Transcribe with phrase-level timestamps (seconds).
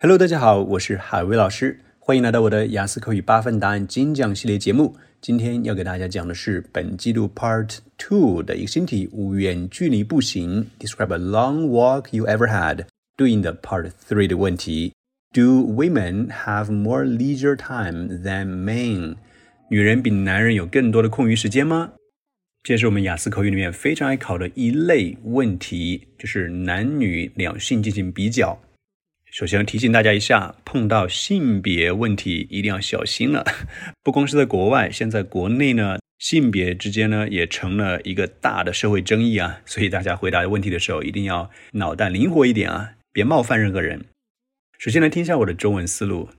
[0.00, 4.94] Hello，大家好，我是海威老师，欢迎来到我的雅思口语八分答案精讲系列节目。
[5.20, 10.64] 今天要给大家讲的是本季度 Part Two 的一个新题：远距离步行。
[10.78, 12.84] Describe a long walk you ever had。
[13.16, 14.92] 对应的 Part Three 的问题
[15.32, 19.16] ：Do women have more leisure time than men？
[19.68, 21.94] 女人比男人有更多的空余时间吗？
[22.62, 28.56] 这是我们雅思口语里面非常爱考的一类问题，就是男女两性进行比较。
[29.30, 33.44] 首先提醒大家一下，碰到性别问题一定要小心了。
[34.02, 39.60] 不光是在国外，现在国内呢，性别之间呢也成了一个大的社会争议啊。
[39.66, 44.06] 所以大家回答问题的时候一定要脑袋灵活一点啊，别冒犯任何人。
[44.78, 46.30] 首先来听一下我的中文思路：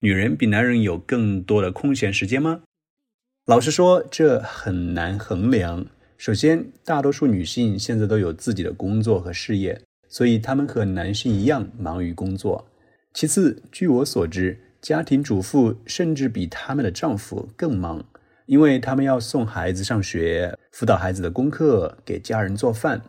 [0.00, 2.62] 女人比男人有更多的空闲时间吗？
[3.46, 5.86] 老实说，这很难衡量。
[6.16, 9.80] 首先，大多数女性现在都有自己的工作和事业。
[10.10, 12.68] 所以他们和男性一样忙于工作。
[13.14, 18.04] 其次，据我所知，家庭主妇甚至比他们的丈夫更忙，
[18.44, 23.00] 因为他们要送孩子上学、辅导孩子的功课、给家人做饭。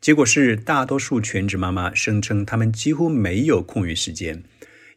[0.00, 4.42] 结果是，大多数全职妈妈声称他们几乎没有空余时间。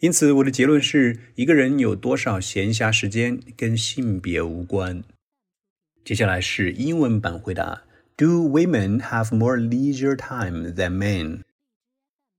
[0.02, 5.04] 因此，我的结论是一个人有多少闲暇时间跟性别无关。
[6.04, 7.84] 接下来是英文版回答
[8.18, 11.45] ：Do women have more leisure time than men？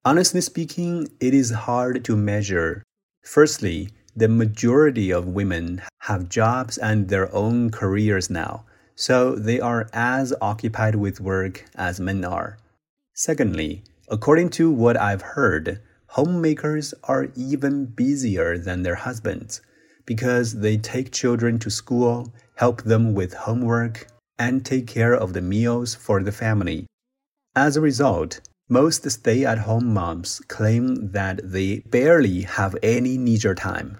[0.06, 2.82] men？Honestly speaking, it is hard to measure.
[3.22, 9.88] Firstly, the majority of women have jobs and their own careers now, so they are
[9.92, 12.56] as occupied with work as men are.
[13.14, 19.60] Secondly, according to what I've heard, homemakers are even busier than their husbands
[20.06, 24.06] because they take children to school, help them with homework,
[24.38, 26.86] and take care of the meals for the family.
[27.56, 33.54] As a result, most stay at home moms claim that they barely have any leisure
[33.54, 33.98] time.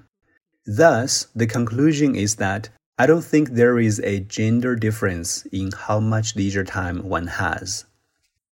[0.67, 2.69] Thus, the conclusion is that
[2.99, 7.85] I don't think there is a gender difference in how much leisure time one has.